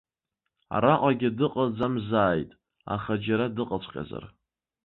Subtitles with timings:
[0.75, 2.49] Араҟагьы дыҟаӡамзааит,
[2.93, 4.23] аха џьара дыҟаҵәҟьазар.